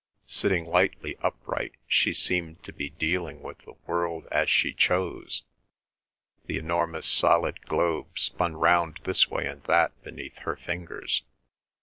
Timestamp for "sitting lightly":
0.25-1.15